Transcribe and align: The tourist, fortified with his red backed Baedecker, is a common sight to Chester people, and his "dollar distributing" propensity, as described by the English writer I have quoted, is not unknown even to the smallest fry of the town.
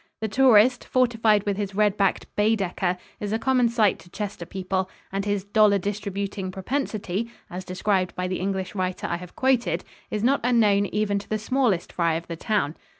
The 0.19 0.27
tourist, 0.27 0.83
fortified 0.83 1.45
with 1.45 1.57
his 1.57 1.75
red 1.75 1.95
backed 1.95 2.25
Baedecker, 2.35 2.97
is 3.19 3.31
a 3.31 3.37
common 3.37 3.69
sight 3.69 3.99
to 3.99 4.09
Chester 4.09 4.47
people, 4.47 4.89
and 5.11 5.25
his 5.25 5.43
"dollar 5.43 5.77
distributing" 5.77 6.49
propensity, 6.51 7.29
as 7.51 7.63
described 7.63 8.15
by 8.15 8.27
the 8.27 8.39
English 8.39 8.73
writer 8.73 9.05
I 9.05 9.17
have 9.17 9.35
quoted, 9.35 9.83
is 10.09 10.23
not 10.23 10.41
unknown 10.43 10.87
even 10.87 11.19
to 11.19 11.29
the 11.29 11.37
smallest 11.37 11.93
fry 11.93 12.15
of 12.15 12.25
the 12.27 12.35
town. 12.35 12.77